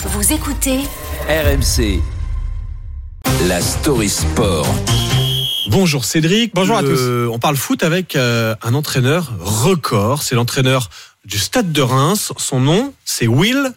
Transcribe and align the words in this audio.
Vous 0.00 0.32
écoutez 0.32 0.78
RMC. 1.28 2.00
La 3.48 3.60
story 3.60 4.08
sport. 4.08 4.64
Bonjour 5.70 6.04
Cédric. 6.04 6.54
Bonjour 6.54 6.76
à 6.76 6.82
Euh, 6.82 7.26
On 7.32 7.40
parle 7.40 7.56
foot 7.56 7.82
avec 7.82 8.14
euh, 8.14 8.54
un 8.62 8.74
entraîneur 8.74 9.32
record. 9.40 10.22
C'est 10.22 10.36
l'entraîneur 10.36 10.88
du 11.24 11.38
Stade 11.38 11.72
de 11.72 11.82
Reims. 11.82 12.32
Son 12.36 12.60
nom, 12.60 12.94
c'est 13.04 13.26
Will 13.26 13.72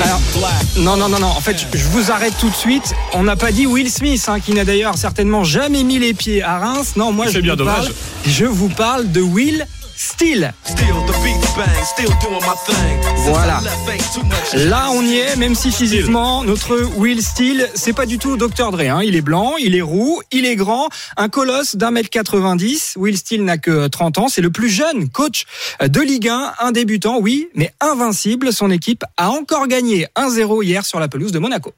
Alors, 0.00 0.20
black. 0.36 0.52
Non, 0.76 0.96
non, 0.96 1.08
non, 1.08 1.18
non. 1.18 1.26
En 1.26 1.40
fait, 1.40 1.66
je 1.74 1.84
vous 1.88 2.12
arrête 2.12 2.34
tout 2.38 2.48
de 2.48 2.54
suite. 2.54 2.94
On 3.12 3.24
n'a 3.24 3.34
pas 3.34 3.50
dit 3.50 3.66
Will 3.66 3.90
Smith, 3.90 4.24
hein, 4.28 4.38
qui 4.38 4.52
n'a 4.52 4.64
d'ailleurs 4.64 4.96
certainement 4.96 5.42
jamais 5.42 5.82
mis 5.82 5.98
les 5.98 6.14
pieds 6.14 6.44
à 6.44 6.58
Reims. 6.58 6.92
Non, 6.94 7.10
moi, 7.10 7.26
je, 7.26 7.40
bien 7.40 7.56
vous 7.56 7.64
parle, 7.64 7.86
dommage. 7.86 7.94
je 8.26 8.44
vous 8.44 8.68
parle 8.68 9.10
de 9.10 9.20
Will. 9.20 9.66
Still 9.96 10.50
the 11.06 11.12
beat 11.22 11.40
bang, 11.56 11.84
still 11.84 12.10
doing 12.20 12.40
my 12.40 12.54
thing. 12.66 13.02
Since 13.02 13.28
Voilà. 13.28 13.60
Là, 14.54 14.90
on 14.90 15.02
y 15.02 15.18
est, 15.18 15.36
même 15.36 15.54
si 15.54 15.70
physiquement, 15.70 16.42
notre 16.42 16.76
Will 16.96 17.22
Steele, 17.22 17.68
c'est 17.74 17.92
pas 17.92 18.04
du 18.04 18.18
tout 18.18 18.36
Dr. 18.36 18.72
Dre. 18.72 18.80
Hein. 18.80 19.02
Il 19.04 19.14
est 19.14 19.22
blanc, 19.22 19.54
il 19.56 19.76
est 19.76 19.82
roux, 19.82 20.20
il 20.32 20.46
est 20.46 20.56
grand, 20.56 20.88
un 21.16 21.28
colosse 21.28 21.76
d'un 21.76 21.92
mètre 21.92 22.10
90. 22.10 22.94
Will 22.96 23.16
Steele 23.16 23.44
n'a 23.44 23.58
que 23.58 23.86
30 23.86 24.18
ans. 24.18 24.28
C'est 24.28 24.42
le 24.42 24.50
plus 24.50 24.68
jeune 24.68 25.08
coach 25.08 25.44
de 25.80 26.00
Ligue 26.00 26.28
1, 26.28 26.54
un 26.58 26.72
débutant, 26.72 27.18
oui, 27.20 27.48
mais 27.54 27.72
invincible. 27.80 28.52
Son 28.52 28.70
équipe 28.70 29.04
a 29.16 29.30
encore 29.30 29.68
gagné 29.68 30.08
1-0 30.16 30.64
hier 30.64 30.84
sur 30.84 30.98
la 30.98 31.08
pelouse 31.08 31.32
de 31.32 31.38
Monaco. 31.38 31.72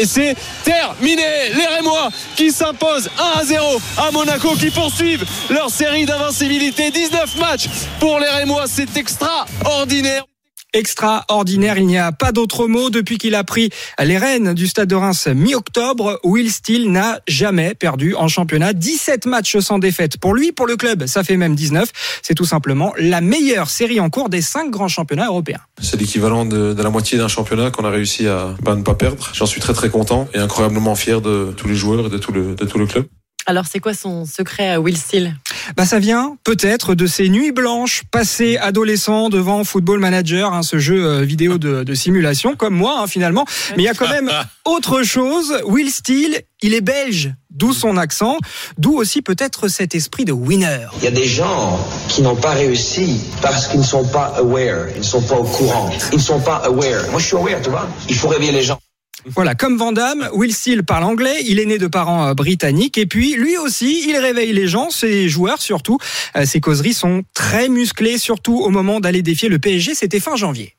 Et 0.00 0.06
c'est 0.06 0.34
terminé 0.64 1.50
Les 1.54 1.66
Rémois 1.66 2.08
qui 2.34 2.50
s'imposent 2.50 3.10
1 3.36 3.40
à 3.40 3.44
0 3.44 3.82
à 3.98 4.10
Monaco 4.10 4.54
qui 4.54 4.70
poursuivent 4.70 5.26
leur 5.50 5.68
série 5.68 6.06
d'invincibilité. 6.06 6.90
19 6.90 7.36
matchs 7.36 7.68
pour 7.98 8.18
les 8.18 8.30
Rémois, 8.30 8.64
c'est 8.66 8.96
extraordinaire. 8.96 10.29
Extraordinaire. 10.72 11.78
Il 11.78 11.86
n'y 11.86 11.98
a 11.98 12.12
pas 12.12 12.32
d'autre 12.32 12.66
mot. 12.66 12.90
Depuis 12.90 13.18
qu'il 13.18 13.34
a 13.34 13.44
pris 13.44 13.70
les 14.02 14.18
rênes 14.18 14.54
du 14.54 14.66
Stade 14.66 14.88
de 14.88 14.94
Reims 14.94 15.26
mi-octobre, 15.26 16.20
Will 16.24 16.50
Steele 16.50 16.90
n'a 16.90 17.20
jamais 17.26 17.74
perdu 17.74 18.14
en 18.14 18.28
championnat. 18.28 18.72
17 18.72 19.26
matchs 19.26 19.58
sans 19.58 19.78
défaite 19.78 20.18
pour 20.18 20.34
lui, 20.34 20.52
pour 20.52 20.66
le 20.66 20.76
club. 20.76 21.06
Ça 21.06 21.24
fait 21.24 21.36
même 21.36 21.54
19. 21.54 21.90
C'est 22.22 22.34
tout 22.34 22.44
simplement 22.44 22.92
la 22.98 23.20
meilleure 23.20 23.70
série 23.70 24.00
en 24.00 24.10
cours 24.10 24.28
des 24.28 24.42
cinq 24.42 24.70
grands 24.70 24.88
championnats 24.88 25.26
européens. 25.26 25.60
C'est 25.80 25.98
l'équivalent 25.98 26.44
de, 26.44 26.74
la 26.80 26.90
moitié 26.90 27.18
d'un 27.18 27.28
championnat 27.28 27.70
qu'on 27.70 27.84
a 27.84 27.90
réussi 27.90 28.26
à 28.26 28.54
ne 28.66 28.82
pas 28.82 28.94
perdre. 28.94 29.30
J'en 29.34 29.46
suis 29.46 29.60
très 29.60 29.72
très 29.72 29.90
content 29.90 30.28
et 30.34 30.38
incroyablement 30.38 30.94
fier 30.94 31.20
de 31.20 31.52
tous 31.56 31.68
les 31.68 31.74
joueurs 31.74 32.06
et 32.06 32.10
de 32.10 32.18
tout 32.18 32.32
le, 32.32 32.54
de 32.54 32.64
tout 32.64 32.78
le 32.78 32.86
club. 32.86 33.06
Alors, 33.50 33.64
c'est 33.68 33.80
quoi 33.80 33.94
son 33.94 34.26
secret 34.26 34.70
à 34.70 34.80
Will 34.80 34.96
Steele 34.96 35.34
Bah, 35.76 35.84
ça 35.84 35.98
vient 35.98 36.36
peut-être 36.44 36.94
de 36.94 37.08
ces 37.08 37.28
nuits 37.28 37.50
blanches 37.50 38.04
passées 38.12 38.56
adolescent 38.58 39.28
devant 39.28 39.64
Football 39.64 39.98
Manager, 39.98 40.54
hein, 40.54 40.62
ce 40.62 40.78
jeu 40.78 41.04
euh, 41.04 41.22
vidéo 41.22 41.58
de, 41.58 41.82
de 41.82 41.94
simulation, 41.94 42.54
comme 42.54 42.76
moi 42.76 43.00
hein, 43.00 43.08
finalement. 43.08 43.44
Mais 43.70 43.82
il 43.82 43.86
y 43.86 43.88
a 43.88 43.94
quand 43.94 44.08
même 44.08 44.30
autre 44.64 45.02
chose. 45.02 45.52
Will 45.64 45.90
Steele, 45.90 46.42
il 46.62 46.74
est 46.74 46.80
belge, 46.80 47.34
d'où 47.50 47.72
son 47.72 47.96
accent, 47.96 48.38
d'où 48.78 48.96
aussi 48.96 49.20
peut-être 49.20 49.66
cet 49.66 49.96
esprit 49.96 50.24
de 50.24 50.32
winner. 50.32 50.86
Il 50.98 51.04
y 51.04 51.08
a 51.08 51.10
des 51.10 51.26
gens 51.26 51.76
qui 52.06 52.22
n'ont 52.22 52.36
pas 52.36 52.52
réussi 52.52 53.20
parce 53.42 53.66
qu'ils 53.66 53.80
ne 53.80 53.84
sont 53.84 54.06
pas 54.06 54.26
aware, 54.36 54.90
ils 54.94 55.00
ne 55.00 55.04
sont 55.04 55.22
pas 55.22 55.34
au 55.34 55.44
courant, 55.44 55.90
ils 56.12 56.18
ne 56.18 56.22
sont 56.22 56.38
pas 56.38 56.58
aware. 56.58 57.10
Moi, 57.10 57.18
je 57.18 57.26
suis 57.26 57.36
aware, 57.36 57.60
tu 57.60 57.70
vois. 57.70 57.88
Il 58.08 58.14
faut 58.14 58.28
réveiller 58.28 58.52
les 58.52 58.62
gens. 58.62 58.78
Voilà, 59.26 59.54
comme 59.54 59.76
Van 59.76 59.92
Damme, 59.92 60.28
Will 60.32 60.54
Steele 60.54 60.82
parle 60.82 61.04
anglais, 61.04 61.36
il 61.46 61.58
est 61.58 61.66
né 61.66 61.78
de 61.78 61.86
parents 61.86 62.26
euh, 62.26 62.34
britanniques 62.34 62.98
et 62.98 63.06
puis 63.06 63.34
lui 63.34 63.56
aussi, 63.58 64.04
il 64.08 64.16
réveille 64.16 64.52
les 64.52 64.66
gens, 64.66 64.90
ses 64.90 65.28
joueurs 65.28 65.60
surtout. 65.60 65.98
Euh, 66.36 66.44
Ses 66.44 66.60
causeries 66.60 66.94
sont 66.94 67.22
très 67.34 67.68
musclées, 67.68 68.18
surtout 68.18 68.58
au 68.60 68.70
moment 68.70 69.00
d'aller 69.00 69.22
défier 69.22 69.48
le 69.48 69.58
PSG, 69.58 69.94
c'était 69.94 70.20
fin 70.20 70.36
janvier. 70.36 70.74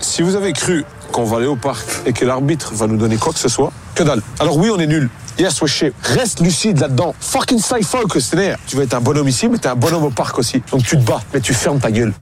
Si 0.00 0.22
vous 0.22 0.36
avez 0.36 0.52
cru 0.52 0.84
qu'on 1.12 1.24
va 1.24 1.38
aller 1.38 1.46
au 1.46 1.56
parc 1.56 1.86
et 2.06 2.12
que 2.12 2.24
l'arbitre 2.24 2.72
va 2.74 2.86
nous 2.86 2.96
donner 2.96 3.16
quoi 3.16 3.32
que 3.32 3.38
ce 3.38 3.48
soit, 3.48 3.72
que 3.94 4.02
dalle. 4.02 4.22
Alors 4.40 4.56
oui, 4.56 4.70
on 4.70 4.78
est 4.78 4.86
nul. 4.86 5.10
Yes, 5.38 5.60
we're 5.60 5.68
shit. 5.68 5.92
Reste 6.02 6.40
lucide 6.40 6.78
là-dedans. 6.78 7.14
Fucking 7.20 7.58
stay 7.58 7.82
focus, 7.82 8.30
t'es 8.30 8.54
Tu 8.66 8.76
vas 8.76 8.84
être 8.84 8.94
un 8.94 9.00
bonhomme 9.00 9.28
ici, 9.28 9.48
mais 9.48 9.58
t'es 9.58 9.68
un 9.68 9.76
bonhomme 9.76 10.04
au 10.04 10.10
parc 10.10 10.38
aussi. 10.38 10.62
Donc 10.70 10.82
tu 10.82 10.96
te 10.96 11.02
bats, 11.02 11.22
mais 11.34 11.40
tu 11.40 11.52
fermes 11.54 11.80
ta 11.80 11.90
gueule. 11.90 12.12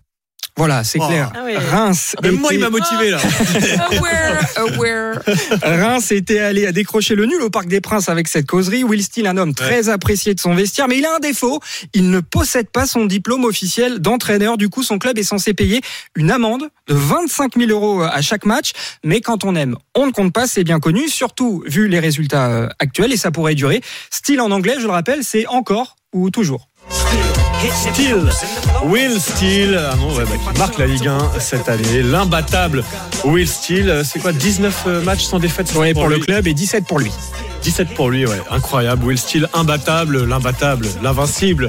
Voilà, 0.56 0.84
c'est 0.84 0.98
Oh. 1.00 1.06
clair. 1.06 1.32
Ah 1.34 1.40
oui. 1.44 1.56
Reims, 1.56 2.14
Même 2.22 2.36
moi, 2.38 2.50
il 2.52 2.60
m'a 2.60 2.70
motivé 2.70 3.10
là. 3.10 3.18
Aware, 3.90 4.44
aware. 4.56 5.18
Reims 5.62 6.12
était 6.12 6.38
allé 6.40 6.66
à 6.66 6.72
décrocher 6.72 7.14
le 7.14 7.26
nul 7.26 7.40
au 7.42 7.50
Parc 7.50 7.68
des 7.68 7.80
Princes 7.80 8.08
avec 8.08 8.28
cette 8.28 8.46
causerie. 8.46 8.84
Will 8.84 9.02
Steele, 9.02 9.26
un 9.26 9.36
homme 9.36 9.54
très 9.54 9.88
apprécié 9.88 10.34
de 10.34 10.40
son 10.40 10.54
vestiaire, 10.54 10.88
mais 10.88 10.98
il 10.98 11.06
a 11.06 11.16
un 11.16 11.18
défaut. 11.18 11.60
Il 11.94 12.10
ne 12.10 12.20
possède 12.20 12.68
pas 12.70 12.86
son 12.86 13.06
diplôme 13.06 13.44
officiel 13.44 14.00
d'entraîneur. 14.00 14.56
Du 14.58 14.68
coup, 14.68 14.82
son 14.82 14.98
club 14.98 15.18
est 15.18 15.22
censé 15.22 15.54
payer 15.54 15.80
une 16.14 16.30
amende 16.30 16.64
de 16.88 16.94
25 16.94 17.56
000 17.56 17.70
euros 17.70 18.02
à 18.02 18.20
chaque 18.20 18.44
match. 18.44 18.72
Mais 19.04 19.20
quand 19.20 19.44
on 19.44 19.54
aime, 19.54 19.76
on 19.94 20.06
ne 20.06 20.12
compte 20.12 20.32
pas, 20.32 20.46
c'est 20.46 20.64
bien 20.64 20.80
connu, 20.80 21.08
surtout 21.08 21.62
vu 21.66 21.88
les 21.88 22.00
résultats 22.00 22.48
euh, 22.48 22.68
actuels 22.78 23.12
et 23.12 23.16
ça 23.16 23.30
pourrait 23.30 23.54
durer. 23.54 23.80
Steele 24.10 24.40
en 24.40 24.50
anglais, 24.50 24.74
je 24.78 24.84
le 24.86 24.90
rappelle, 24.92 25.24
c'est 25.24 25.46
encore 25.46 25.96
ou 26.12 26.30
toujours. 26.30 26.68
Steele. 27.68 28.30
Will 28.84 29.20
Steele, 29.20 29.78
ouais, 30.16 30.24
bah, 30.24 30.52
qui 30.52 30.58
marque 30.58 30.78
la 30.78 30.86
Ligue 30.86 31.08
1 31.08 31.18
cette 31.38 31.68
année. 31.68 32.02
L'imbattable 32.02 32.82
Will 33.24 33.46
Steele. 33.46 34.00
C'est 34.04 34.18
quoi 34.18 34.32
19 34.32 34.86
matchs 35.04 35.24
sans 35.24 35.38
défaite 35.38 35.72
Ouais, 35.74 35.92
pour 35.92 36.08
le 36.08 36.18
club 36.18 36.46
et 36.46 36.54
17 36.54 36.86
pour 36.86 36.98
lui. 36.98 37.10
17 37.62 37.94
pour 37.94 38.08
lui, 38.08 38.24
ouais. 38.26 38.40
Incroyable. 38.50 39.04
Will 39.04 39.18
Steele, 39.18 39.48
imbattable, 39.52 40.24
l'imbattable, 40.24 40.86
l'invincible. 41.02 41.68